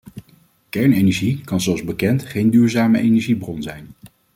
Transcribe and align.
Kernenergie 0.69 1.41
kan 1.43 1.61
zoals 1.61 1.83
bekend 1.83 2.25
geen 2.25 2.49
duurzame 2.49 2.99
energiebron 2.99 3.61
zijn. 3.61 3.87